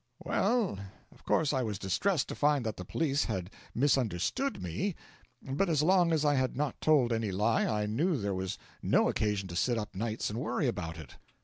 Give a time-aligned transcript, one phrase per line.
[0.25, 0.79] 'Well,
[1.11, 4.95] of course I was distressed to find that the police had misunderstood me,
[5.43, 9.09] but as long as I had not told any lie I knew there was no
[9.09, 11.17] occasion to sit up nights and worry about it.'